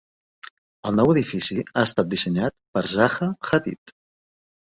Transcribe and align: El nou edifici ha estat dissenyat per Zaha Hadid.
El 0.91 0.95
nou 0.99 1.11
edifici 1.13 1.57
ha 1.65 1.83
estat 1.89 2.09
dissenyat 2.13 2.57
per 2.77 2.83
Zaha 2.95 3.27
Hadid. 3.51 3.95